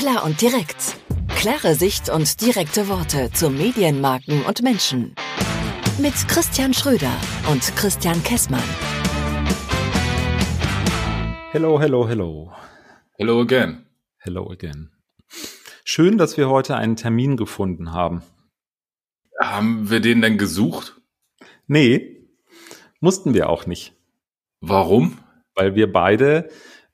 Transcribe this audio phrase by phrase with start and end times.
[0.00, 0.96] Klar und direkt.
[1.36, 5.14] Klare Sicht und direkte Worte zu Medienmarken und Menschen.
[6.00, 7.12] Mit Christian Schröder
[7.52, 8.62] und Christian Kessmann.
[11.50, 12.50] Hello, hello, hello.
[13.18, 13.84] Hello again.
[14.16, 14.90] Hello again.
[15.84, 18.22] Schön, dass wir heute einen Termin gefunden haben.
[19.38, 20.98] Haben wir den denn gesucht?
[21.66, 22.26] Nee,
[23.00, 23.92] mussten wir auch nicht.
[24.62, 25.18] Warum?
[25.54, 26.48] Weil wir beide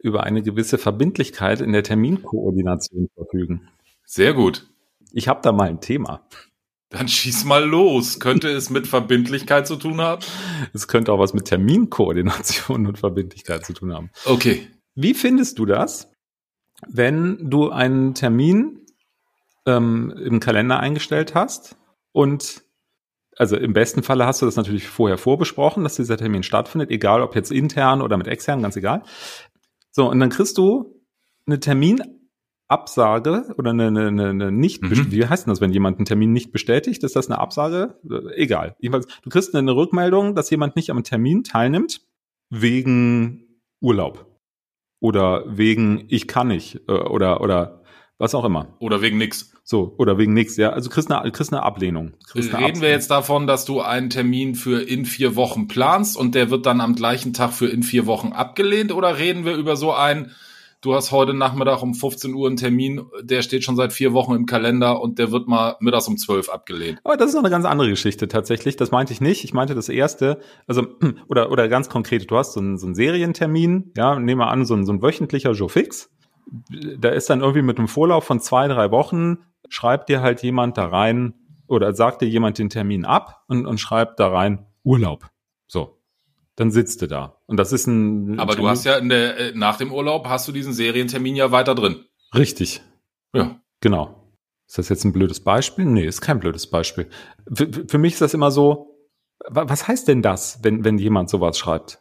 [0.06, 3.68] über eine gewisse Verbindlichkeit in der Terminkoordination verfügen.
[4.04, 4.66] Sehr gut.
[5.12, 6.26] Ich habe da mal ein Thema.
[6.90, 8.20] Dann schieß mal los.
[8.20, 10.24] Könnte es mit Verbindlichkeit zu tun haben?
[10.72, 14.10] Es könnte auch was mit Terminkoordination und Verbindlichkeit zu tun haben.
[14.24, 14.68] Okay.
[14.94, 16.10] Wie findest du das,
[16.86, 18.86] wenn du einen Termin
[19.66, 21.76] ähm, im Kalender eingestellt hast
[22.12, 22.62] und
[23.36, 27.20] also im besten Falle hast du das natürlich vorher vorbesprochen, dass dieser Termin stattfindet, egal
[27.20, 29.02] ob jetzt intern oder mit extern, ganz egal.
[29.96, 31.00] So, und dann kriegst du
[31.46, 35.10] eine Terminabsage oder eine, eine, eine nicht, Mhm.
[35.10, 37.02] wie heißt denn das, wenn jemand einen Termin nicht bestätigt?
[37.02, 37.98] Ist das eine Absage?
[38.10, 38.76] Äh, Egal.
[38.78, 42.02] Jedenfalls, du kriegst eine Rückmeldung, dass jemand nicht am Termin teilnimmt,
[42.50, 44.26] wegen Urlaub.
[45.00, 46.82] Oder wegen ich kann nicht.
[46.88, 47.82] äh, Oder, oder
[48.18, 48.68] was auch immer.
[48.78, 49.52] Oder wegen nix.
[49.62, 50.70] So, oder wegen nichts, ja.
[50.70, 52.12] Also kriegst eine, kriegst eine Ablehnung.
[52.30, 56.16] Kriegst eine Reden wir jetzt davon, dass du einen Termin für in vier Wochen planst
[56.16, 58.92] und der wird dann am gleichen Tag für in vier Wochen abgelehnt?
[58.92, 60.30] Oder reden wir über so einen,
[60.82, 64.34] du hast heute Nachmittag um 15 Uhr einen Termin, der steht schon seit vier Wochen
[64.34, 67.00] im Kalender und der wird mal mittags um 12 abgelehnt?
[67.02, 68.76] Aber das ist noch eine ganz andere Geschichte tatsächlich.
[68.76, 69.44] Das meinte ich nicht.
[69.44, 70.86] Ich meinte das erste, also
[71.28, 72.30] oder oder ganz konkret.
[72.30, 75.02] Du hast so einen, so einen Serientermin, ja, nehmen wir an, so ein, so ein
[75.02, 76.08] wöchentlicher Joe Fix.
[76.98, 80.78] Da ist dann irgendwie mit einem Vorlauf von zwei drei Wochen schreibt dir halt jemand
[80.78, 81.34] da rein
[81.66, 85.28] oder sagt dir jemand den Termin ab und, und schreibt da rein Urlaub.
[85.66, 85.98] So,
[86.54, 88.38] dann sitzt du da und das ist ein.
[88.38, 91.74] Aber du hast ja der, äh, nach dem Urlaub hast du diesen Serientermin ja weiter
[91.74, 92.04] drin.
[92.34, 92.82] richtig.
[93.34, 93.60] Ja.
[93.80, 94.22] Genau.
[94.68, 95.84] Ist das jetzt ein blödes Beispiel?
[95.84, 97.08] Nee, ist kein blödes Beispiel.
[97.52, 98.96] Für, für mich ist das immer so,
[99.48, 102.00] wa- was heißt denn das, wenn, wenn jemand sowas schreibt?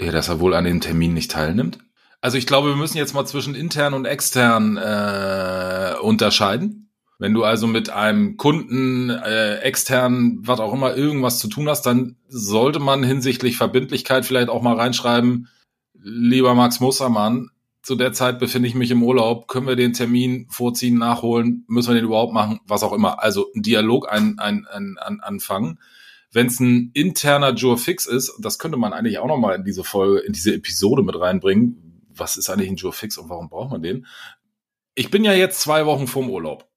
[0.00, 1.78] Ja, dass er wohl an den Termin nicht teilnimmt.
[2.20, 6.90] Also ich glaube, wir müssen jetzt mal zwischen intern und extern äh, unterscheiden.
[7.18, 11.82] Wenn du also mit einem Kunden äh, extern, was auch immer, irgendwas zu tun hast,
[11.82, 15.48] dann sollte man hinsichtlich Verbindlichkeit vielleicht auch mal reinschreiben,
[15.94, 17.50] lieber Max Mustermann,
[17.86, 21.90] zu der Zeit befinde ich mich im Urlaub, können wir den Termin vorziehen, nachholen, müssen
[21.90, 23.22] wir den überhaupt machen, was auch immer.
[23.22, 25.78] Also ein Dialog ein, ein, ein, an, anfangen.
[26.32, 29.62] Wenn es ein interner Jour Fix ist, das könnte man eigentlich auch noch mal in
[29.62, 31.85] diese Folge, in diese Episode mit reinbringen.
[32.16, 34.06] Was ist eigentlich ein Jour Fix und warum braucht man den?
[34.94, 36.68] Ich bin ja jetzt zwei Wochen vorm Urlaub.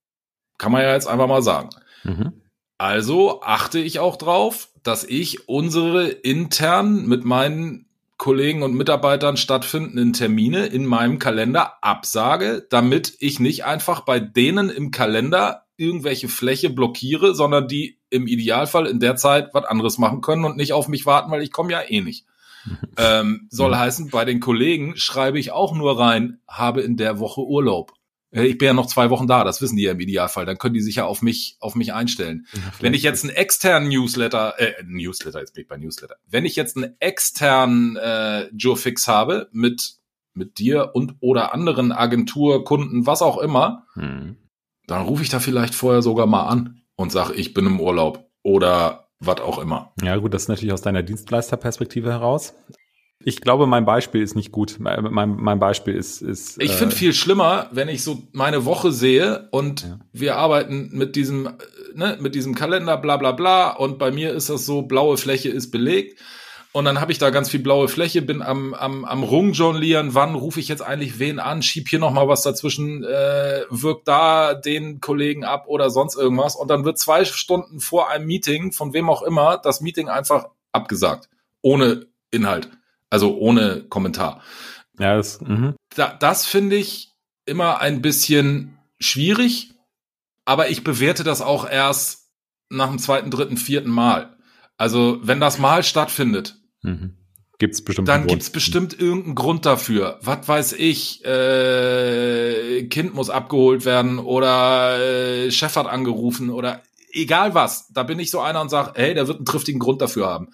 [0.57, 1.69] Kann man ja jetzt einfach mal sagen.
[2.03, 2.41] Mhm.
[2.77, 10.11] Also achte ich auch drauf, dass ich unsere intern mit meinen Kollegen und Mitarbeitern stattfindenden
[10.11, 16.69] Termine in meinem Kalender absage, damit ich nicht einfach bei denen im Kalender irgendwelche Fläche
[16.69, 20.89] blockiere, sondern die im Idealfall in der Zeit was anderes machen können und nicht auf
[20.89, 22.25] mich warten, weil ich komme ja eh nicht.
[22.97, 27.41] Ähm, soll heißen, bei den Kollegen schreibe ich auch nur rein, habe in der Woche
[27.41, 27.93] Urlaub.
[28.31, 30.45] Äh, Ich bin ja noch zwei Wochen da, das wissen die ja im Idealfall.
[30.45, 32.45] Dann können die sich ja auf mich, auf mich einstellen.
[32.79, 36.15] Wenn ich jetzt einen externen Newsletter, äh, Newsletter, jetzt bin ich bei Newsletter.
[36.27, 39.95] Wenn ich jetzt einen externen äh, Joe Fix habe mit
[40.35, 44.37] mit dir und oder anderen Agentur, Kunden, was auch immer, Mhm.
[44.87, 48.29] dann rufe ich da vielleicht vorher sogar mal an und sage, ich bin im Urlaub
[48.43, 49.91] oder was auch immer.
[50.01, 52.53] Ja, gut, das ist natürlich aus deiner Dienstleisterperspektive heraus.
[53.21, 54.77] Ich glaube, mein Beispiel ist nicht gut.
[54.79, 58.93] Mein, mein, Beispiel ist, ist Ich äh, finde viel schlimmer, wenn ich so meine Woche
[58.93, 59.99] sehe und Ja.
[60.13, 61.51] wir arbeiten mit diesem, äh,
[61.95, 63.71] ne, mit diesem Kalender, bla bla bla.
[63.71, 66.17] Und bei mir ist das so, blaue Fläche ist belegt.
[66.71, 70.35] Und dann habe ich da ganz viel blaue Fläche, bin am, am, am Rumjonglieren, wann
[70.35, 75.01] rufe ich jetzt eigentlich wen an, schieb hier nochmal was dazwischen, äh, wirkt da den
[75.01, 76.55] Kollegen ab oder sonst irgendwas.
[76.55, 80.45] Und dann wird zwei Stunden vor einem Meeting, von wem auch immer, das Meeting einfach
[80.71, 81.29] abgesagt.
[81.61, 82.69] Ohne Inhalt.
[83.09, 84.41] Also ohne Kommentar
[84.99, 85.75] ja, das, mhm.
[85.95, 87.15] da, das finde ich
[87.45, 89.73] immer ein bisschen schwierig,
[90.45, 92.29] aber ich bewerte das auch erst
[92.69, 94.37] nach dem zweiten, dritten, vierten Mal.
[94.77, 97.15] Also wenn das mal stattfindet, Mhm.
[97.57, 98.31] Gibt's bestimmt dann Grund.
[98.31, 100.17] gibt's bestimmt irgendeinen Grund dafür.
[100.21, 106.81] Was weiß ich, äh, Kind muss abgeholt werden oder äh, Chef hat angerufen oder
[107.11, 107.89] egal was.
[107.91, 110.49] Da bin ich so einer und sage, hey, der wird einen triftigen Grund dafür haben.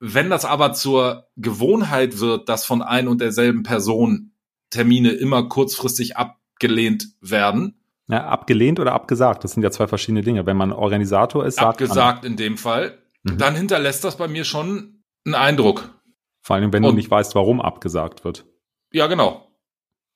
[0.00, 4.30] Wenn das aber zur Gewohnheit wird, dass von ein und derselben Person
[4.70, 7.74] Termine immer kurzfristig abgelehnt werden,
[8.08, 10.46] Ja, abgelehnt oder abgesagt, das sind ja zwei verschiedene Dinge.
[10.46, 13.38] Wenn man Organisator ist, sagt abgesagt in dem Fall, Mhm.
[13.38, 14.97] dann hinterlässt das bei mir schon
[15.34, 15.94] einen Eindruck.
[16.42, 18.46] Vor allem, wenn du Und- nicht weißt, warum abgesagt wird.
[18.92, 19.44] Ja, genau.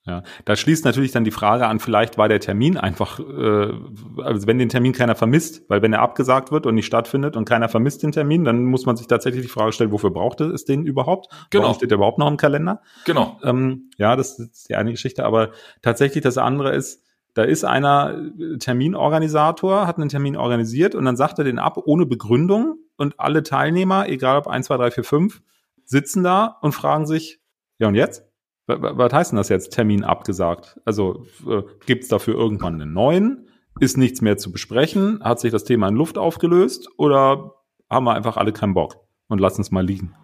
[0.04, 3.72] Ja, da schließt natürlich dann die Frage an, vielleicht war der Termin einfach, äh,
[4.20, 7.48] also wenn den Termin keiner vermisst, weil wenn er abgesagt wird und nicht stattfindet und
[7.48, 10.64] keiner vermisst den Termin, dann muss man sich tatsächlich die Frage stellen, wofür braucht es
[10.64, 11.28] den überhaupt?
[11.50, 11.64] Genau.
[11.64, 12.80] Warum steht der überhaupt noch im Kalender?
[13.04, 13.38] Genau.
[13.44, 15.50] Ähm, ja, das ist die eine Geschichte, aber
[15.82, 21.16] tatsächlich das andere ist, da ist einer äh, Terminorganisator, hat einen Termin organisiert und dann
[21.16, 25.04] sagt er den ab ohne Begründung und alle Teilnehmer, egal ob 1, 2, 3, 4,
[25.04, 25.42] 5,
[25.84, 27.40] sitzen da und fragen sich,
[27.78, 28.24] ja und jetzt?
[28.66, 30.78] Was heißt denn das jetzt, Termin abgesagt?
[30.84, 33.48] Also äh, gibt es dafür irgendwann einen neuen?
[33.80, 35.22] Ist nichts mehr zu besprechen?
[35.22, 36.88] Hat sich das Thema in Luft aufgelöst?
[36.96, 37.54] Oder
[37.90, 38.96] haben wir einfach alle keinen Bock
[39.28, 40.14] und lassen es mal liegen?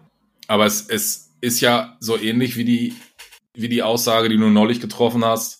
[0.47, 2.93] Aber es, es ist ja so ähnlich wie die,
[3.53, 5.58] wie die Aussage, die du neulich getroffen hast.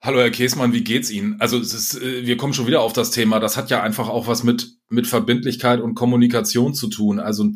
[0.00, 1.40] Hallo Herr Käsmann, wie geht's Ihnen?
[1.40, 3.40] Also es ist, äh, wir kommen schon wieder auf das Thema.
[3.40, 7.18] Das hat ja einfach auch was mit, mit Verbindlichkeit und Kommunikation zu tun.
[7.18, 7.46] Also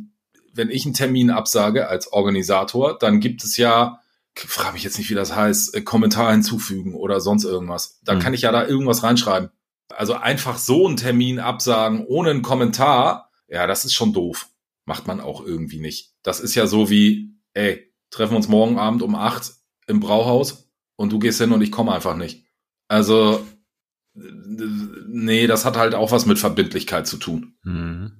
[0.52, 4.02] wenn ich einen Termin absage als Organisator, dann gibt es ja
[4.34, 8.00] frage mich jetzt nicht, wie das heißt, äh, Kommentar hinzufügen oder sonst irgendwas.
[8.04, 8.20] Da mhm.
[8.20, 9.50] kann ich ja da irgendwas reinschreiben.
[9.88, 14.48] Also einfach so einen Termin absagen ohne einen Kommentar, ja, das ist schon doof.
[14.84, 16.14] Macht man auch irgendwie nicht.
[16.22, 19.52] Das ist ja so wie, ey, treffen wir uns morgen Abend um acht
[19.86, 20.61] im Brauhaus
[20.96, 22.46] und du gehst hin und ich komme einfach nicht.
[22.88, 23.46] Also,
[24.14, 27.54] nee, das hat halt auch was mit Verbindlichkeit zu tun.
[27.62, 28.12] Mhm.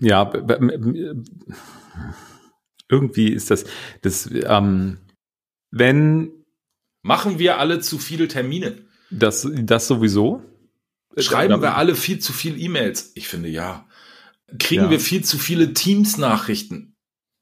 [0.00, 0.30] Ja,
[2.88, 3.64] irgendwie ist das,
[4.02, 4.98] das, ähm,
[5.70, 6.30] wenn.
[7.06, 8.78] Machen wir alle zu viele Termine?
[9.10, 10.42] Das, das sowieso.
[11.18, 13.12] Schreiben wir alle viel zu viel E-Mails?
[13.14, 13.86] Ich finde ja.
[14.58, 14.90] Kriegen ja.
[14.90, 16.93] wir viel zu viele Teams-Nachrichten?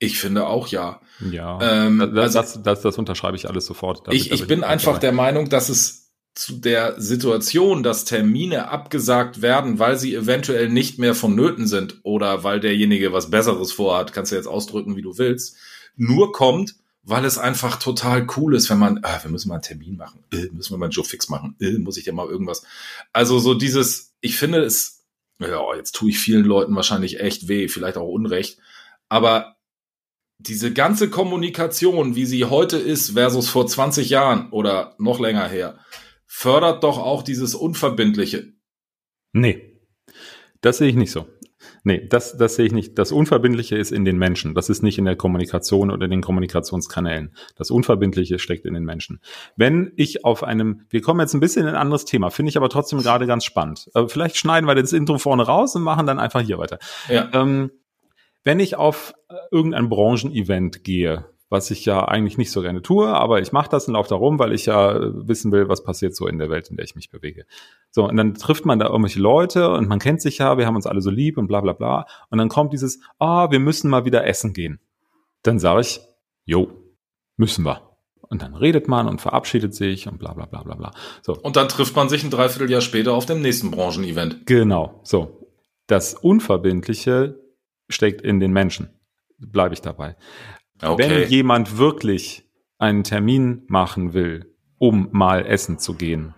[0.03, 1.01] Ich finde auch ja.
[1.31, 4.03] Ja, ähm, das, also, das, das, das, unterschreibe ich alles sofort.
[4.13, 9.79] Ich, ich bin einfach der Meinung, dass es zu der Situation, dass Termine abgesagt werden,
[9.79, 14.37] weil sie eventuell nicht mehr vonnöten sind oder weil derjenige was Besseres vorhat, kannst du
[14.37, 15.57] jetzt ausdrücken, wie du willst,
[15.95, 19.63] nur kommt, weil es einfach total cool ist, wenn man, ah, wir müssen mal einen
[19.63, 22.27] Termin machen, äh, müssen wir mal einen Joe Fix machen, äh, muss ich ja mal
[22.27, 22.65] irgendwas.
[23.13, 25.05] Also so dieses, ich finde es,
[25.39, 28.59] ja, jetzt tue ich vielen Leuten wahrscheinlich echt weh, vielleicht auch Unrecht,
[29.09, 29.57] aber
[30.47, 35.79] diese ganze Kommunikation, wie sie heute ist versus vor 20 Jahren oder noch länger her,
[36.27, 38.53] fördert doch auch dieses Unverbindliche.
[39.33, 39.81] Nee,
[40.61, 41.27] das sehe ich nicht so.
[41.85, 42.99] Nee, das, das sehe ich nicht.
[42.99, 44.55] Das Unverbindliche ist in den Menschen.
[44.55, 47.35] Das ist nicht in der Kommunikation oder in den Kommunikationskanälen.
[47.57, 49.21] Das Unverbindliche steckt in den Menschen.
[49.57, 52.57] Wenn ich auf einem, wir kommen jetzt ein bisschen in ein anderes Thema, finde ich
[52.57, 53.91] aber trotzdem gerade ganz spannend.
[53.95, 56.79] Aber vielleicht schneiden wir das Intro vorne raus und machen dann einfach hier weiter.
[57.09, 57.29] Ja.
[57.33, 57.71] Ähm,
[58.45, 63.09] wenn ich auf äh, irgendein Branchenevent gehe, was ich ja eigentlich nicht so gerne tue,
[63.09, 66.17] aber ich mache das und laufe da rum, weil ich ja wissen will, was passiert
[66.17, 67.45] so in der Welt, in der ich mich bewege.
[67.91, 70.77] So, und dann trifft man da irgendwelche Leute und man kennt sich ja, wir haben
[70.77, 72.07] uns alle so lieb und bla bla bla.
[72.31, 74.81] Und dann kommt dieses, ah, wir müssen mal wieder essen gehen.
[75.43, 76.01] Dann sage ich,
[76.47, 76.71] jo,
[77.37, 77.83] müssen wir.
[78.23, 80.93] Und dann redet man und verabschiedet sich und bla bla bla bla bla.
[81.21, 81.37] So.
[81.37, 84.47] Und dann trifft man sich ein Dreivierteljahr später auf dem nächsten Branchenevent.
[84.47, 85.51] Genau, so.
[85.87, 87.42] Das Unverbindliche
[87.93, 88.91] steckt in den Menschen.
[89.39, 90.17] Bleibe ich dabei.
[90.83, 91.11] Okay.
[91.11, 92.45] Wenn jemand wirklich
[92.79, 96.35] einen Termin machen will, um mal essen zu gehen,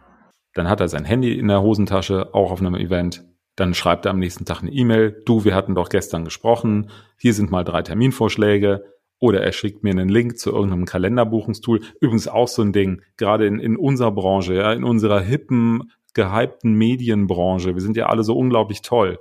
[0.53, 3.25] dann hat er sein Handy in der Hosentasche, auch auf einem Event.
[3.57, 5.23] Dann schreibt er am nächsten Tag eine E-Mail.
[5.25, 6.91] Du, wir hatten doch gestern gesprochen.
[7.19, 8.85] Hier sind mal drei Terminvorschläge.
[9.21, 11.81] Oder er schickt mir einen Link zu irgendeinem Kalenderbuchungstool.
[12.01, 16.75] Übrigens auch so ein Ding, gerade in, in unserer Branche, ja, in unserer hippen, gehypten
[16.75, 17.75] Medienbranche.
[17.75, 19.19] Wir sind ja alle so unglaublich toll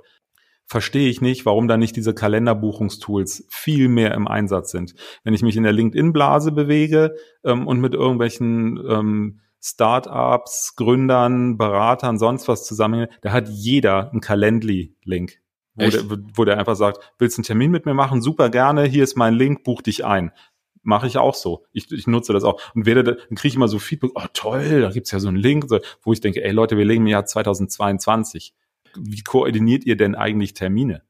[0.74, 4.96] verstehe ich nicht, warum da nicht diese Kalenderbuchungstools viel mehr im Einsatz sind.
[5.22, 7.14] Wenn ich mich in der LinkedIn-Blase bewege
[7.44, 14.20] ähm, und mit irgendwelchen ähm, Startups, Gründern, Beratern, sonst was zusammen, da hat jeder einen
[14.20, 15.34] Calendly-Link.
[15.76, 16.02] Wo der,
[16.34, 18.20] wo der einfach sagt, willst du einen Termin mit mir machen?
[18.20, 20.32] Super gerne, hier ist mein Link, buch dich ein
[20.86, 21.64] mache ich auch so.
[21.72, 22.60] Ich, ich nutze das auch.
[22.74, 25.38] Und werde, dann kriege ich immer so Feedback, oh toll, da gibt's ja so einen
[25.38, 25.64] Link,
[26.02, 28.52] wo ich denke, ey Leute, wir legen im Jahr 2022
[28.96, 31.02] wie koordiniert ihr denn eigentlich Termine?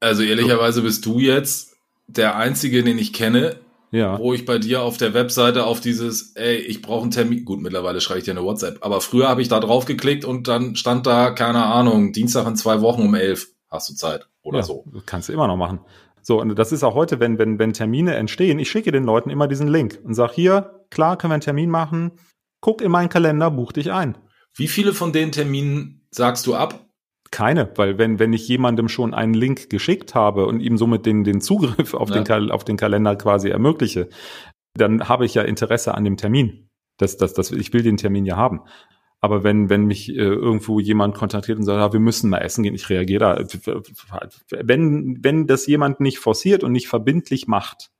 [0.00, 3.56] Also ehrlicherweise bist du jetzt der Einzige, den ich kenne,
[3.92, 4.18] ja.
[4.18, 7.60] wo ich bei dir auf der Webseite auf dieses, ey, ich brauche einen Termin, gut,
[7.60, 10.74] mittlerweile schreibe ich dir eine WhatsApp, aber früher habe ich da drauf geklickt und dann
[10.76, 14.64] stand da, keine Ahnung, Dienstag in zwei Wochen um elf, hast du Zeit oder ja,
[14.64, 14.84] so.
[15.06, 15.80] Kannst du immer noch machen.
[16.22, 19.30] So, und das ist auch heute, wenn, wenn, wenn Termine entstehen, ich schicke den Leuten
[19.30, 22.12] immer diesen Link und sag hier, klar, können wir einen Termin machen,
[22.60, 24.16] guck in meinen Kalender, buch dich ein.
[24.54, 26.86] Wie viele von den Terminen sagst du ab?
[27.32, 31.24] Keine, weil wenn, wenn ich jemandem schon einen Link geschickt habe und ihm somit den,
[31.24, 32.22] den Zugriff auf, ja.
[32.22, 34.10] den, auf den Kalender quasi ermögliche,
[34.74, 36.68] dann habe ich ja Interesse an dem Termin.
[36.98, 38.60] Das, das, das, ich will den Termin ja haben.
[39.22, 42.64] Aber wenn, wenn mich äh, irgendwo jemand kontaktiert und sagt, ja, wir müssen mal essen
[42.64, 43.80] gehen, ich reagiere da.
[44.62, 47.90] Wenn, wenn das jemand nicht forciert und nicht verbindlich macht,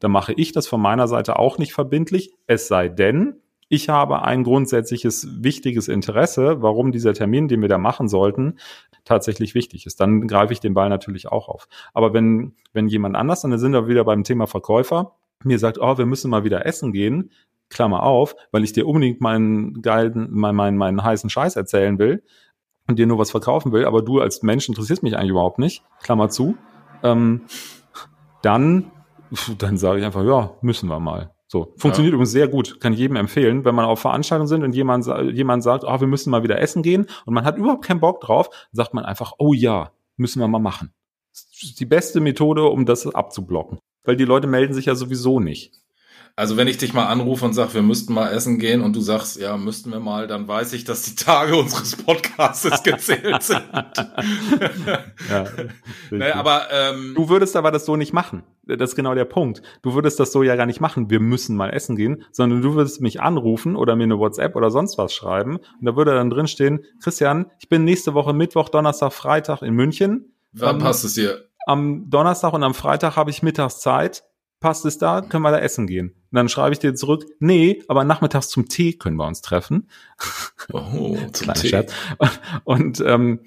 [0.00, 2.34] dann mache ich das von meiner Seite auch nicht verbindlich.
[2.46, 7.78] Es sei denn, ich habe ein grundsätzliches wichtiges Interesse, warum dieser Termin, den wir da
[7.78, 8.58] machen sollten,
[9.04, 10.00] tatsächlich wichtig ist.
[10.00, 11.68] Dann greife ich den Ball natürlich auch auf.
[11.92, 15.98] Aber wenn, wenn jemand anders, dann sind wir wieder beim Thema Verkäufer, mir sagt, oh,
[15.98, 17.30] wir müssen mal wieder essen gehen,
[17.68, 22.22] Klammer auf, weil ich dir unbedingt meinen geilen, meinen, meinen, meinen heißen Scheiß erzählen will
[22.86, 25.82] und dir nur was verkaufen will, aber du als Mensch interessierst mich eigentlich überhaupt nicht,
[26.02, 26.56] Klammer zu,
[27.02, 27.42] ähm,
[28.42, 28.92] dann,
[29.58, 31.35] dann sage ich einfach, ja, müssen wir mal.
[31.48, 32.16] So, funktioniert ja.
[32.16, 35.84] übrigens sehr gut, kann jedem empfehlen, wenn man auf Veranstaltungen sind und jemand, jemand sagt,
[35.84, 38.94] oh, wir müssen mal wieder essen gehen und man hat überhaupt keinen Bock drauf, sagt
[38.94, 40.92] man einfach, oh ja, müssen wir mal machen.
[41.32, 45.38] Das ist die beste Methode, um das abzublocken, weil die Leute melden sich ja sowieso
[45.38, 45.72] nicht.
[46.38, 49.00] Also wenn ich dich mal anrufe und sage, wir müssten mal essen gehen und du
[49.00, 53.62] sagst, ja, müssten wir mal, dann weiß ich, dass die Tage unseres Podcasts gezählt sind.
[55.30, 55.46] ja,
[56.10, 58.42] naja, aber ähm, du würdest aber das so nicht machen.
[58.66, 59.62] Das ist genau der Punkt.
[59.80, 61.08] Du würdest das so ja gar nicht machen.
[61.08, 64.70] Wir müssen mal essen gehen, sondern du würdest mich anrufen oder mir eine WhatsApp oder
[64.70, 68.68] sonst was schreiben und da würde dann drin stehen, Christian, ich bin nächste Woche Mittwoch,
[68.68, 70.34] Donnerstag, Freitag in München.
[70.52, 71.48] Wann passt es dir?
[71.66, 74.22] Am Donnerstag und am Freitag habe ich Mittagszeit
[74.60, 76.08] passt es da, können wir da essen gehen.
[76.08, 79.88] Und dann schreibe ich dir zurück, nee, aber nachmittags zum Tee können wir uns treffen.
[80.72, 81.68] Oh, zum Tee.
[81.68, 81.92] Scherz.
[82.64, 83.40] Und ähm,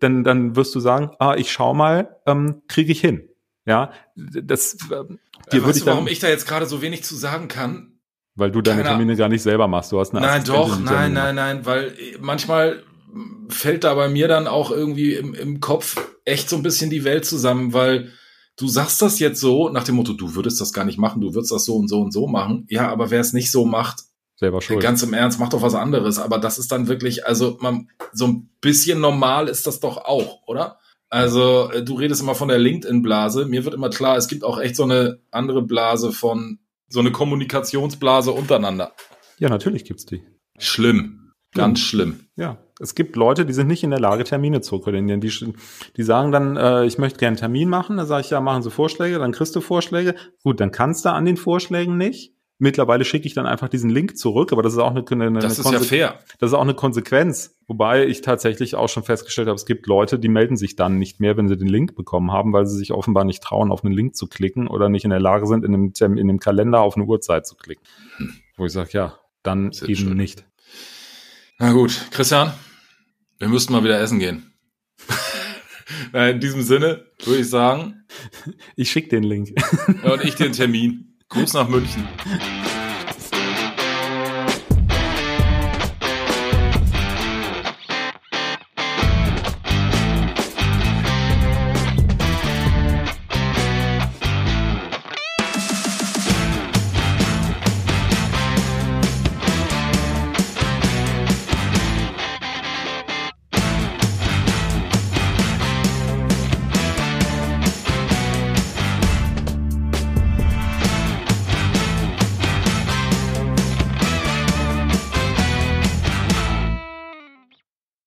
[0.00, 3.28] dann, dann wirst du sagen, ah, ich schau mal, ähm, kriege ich hin.
[3.66, 5.18] Ja, das ähm,
[5.52, 7.98] dir weißt ich du, warum ich da jetzt gerade so wenig zu sagen kann?
[8.34, 8.96] Weil du deine Keiner.
[8.96, 9.92] Termine gar nicht selber machst.
[9.92, 12.82] Du hast eine Nein, doch, nein, nein, nein, weil manchmal
[13.48, 17.04] fällt da bei mir dann auch irgendwie im, im Kopf echt so ein bisschen die
[17.04, 18.12] Welt zusammen, weil
[18.58, 21.34] du sagst das jetzt so nach dem Motto, du würdest das gar nicht machen, du
[21.34, 22.66] würdest das so und so und so machen.
[22.68, 24.04] Ja, aber wer es nicht so macht,
[24.36, 24.80] selber schuld.
[24.80, 26.18] Ganz im Ernst, mach doch was anderes.
[26.18, 30.46] Aber das ist dann wirklich, also man, so ein bisschen normal ist das doch auch,
[30.46, 30.78] oder?
[31.08, 33.46] Also äh, du redest immer von der LinkedIn-Blase.
[33.46, 37.12] Mir wird immer klar, es gibt auch echt so eine andere Blase von, so eine
[37.12, 38.92] Kommunikationsblase untereinander.
[39.38, 40.22] Ja, natürlich gibt's die.
[40.58, 41.32] Schlimm.
[41.54, 41.84] Ganz ja.
[41.86, 42.20] schlimm.
[42.36, 45.20] Ja es gibt Leute, die sind nicht in der Lage, Termine zu koordinieren.
[45.20, 45.32] Die,
[45.96, 47.96] die sagen dann, äh, ich möchte gerne einen Termin machen.
[47.96, 50.14] Dann sage ich, ja, machen Sie Vorschläge, dann kriegst du Vorschläge.
[50.42, 52.34] Gut, dann kannst du an den Vorschlägen nicht.
[52.60, 55.64] Mittlerweile schicke ich dann einfach diesen Link zurück, aber das ist auch eine, eine, das
[55.64, 56.18] eine ist ja fair.
[56.40, 57.56] Das ist auch eine Konsequenz.
[57.68, 61.20] Wobei ich tatsächlich auch schon festgestellt habe, es gibt Leute, die melden sich dann nicht
[61.20, 63.94] mehr, wenn sie den Link bekommen haben, weil sie sich offenbar nicht trauen, auf einen
[63.94, 66.96] Link zu klicken oder nicht in der Lage sind, in dem, in dem Kalender auf
[66.96, 67.84] eine Uhrzeit zu klicken.
[68.16, 68.32] Hm.
[68.56, 70.16] Wo ich sage, ja, dann eben schön.
[70.16, 70.44] nicht.
[71.60, 72.52] Na gut, Christian,
[73.38, 74.52] wir müssten mal wieder essen gehen.
[76.12, 78.04] In diesem Sinne würde ich sagen.
[78.76, 79.50] Ich schicke den Link.
[80.02, 81.18] und ich den Termin.
[81.28, 82.08] Gruß nach München.